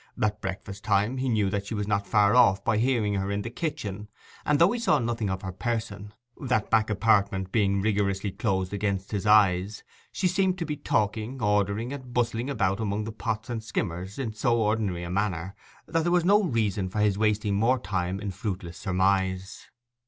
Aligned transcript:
At 0.19 0.41
breakfast 0.41 0.83
time 0.83 1.17
he 1.17 1.29
knew 1.29 1.51
that 1.51 1.67
she 1.67 1.75
was 1.75 1.87
not 1.87 2.07
far 2.07 2.35
off 2.35 2.63
by 2.65 2.77
hearing 2.77 3.13
her 3.13 3.29
in 3.29 3.43
the 3.43 3.51
kitchen, 3.51 4.07
and 4.47 4.57
though 4.57 4.71
he 4.71 4.79
saw 4.79 4.97
nothing 4.97 5.29
of 5.29 5.43
her 5.43 5.51
person, 5.51 6.11
that 6.39 6.71
back 6.71 6.89
apartment 6.89 7.51
being 7.51 7.83
rigorously 7.83 8.31
closed 8.31 8.73
against 8.73 9.11
his 9.11 9.27
eyes, 9.27 9.83
she 10.11 10.27
seemed 10.27 10.57
to 10.57 10.65
be 10.65 10.75
talking, 10.75 11.39
ordering, 11.39 11.93
and 11.93 12.15
bustling 12.15 12.49
about 12.49 12.79
among 12.79 13.03
the 13.03 13.11
pots 13.11 13.47
and 13.47 13.63
skimmers 13.63 14.17
in 14.17 14.33
so 14.33 14.59
ordinary 14.59 15.03
a 15.03 15.11
manner, 15.11 15.53
that 15.85 16.01
there 16.01 16.11
was 16.11 16.25
no 16.25 16.41
reason 16.45 16.89
for 16.89 16.97
his 16.97 17.19
wasting 17.19 17.53
more 17.53 17.77
time 17.77 18.19
in 18.19 18.31
fruitless 18.31 18.79
surmise. 18.79 19.69